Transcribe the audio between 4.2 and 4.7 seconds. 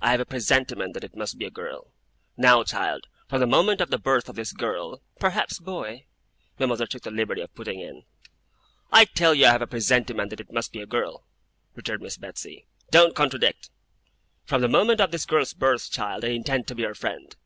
of this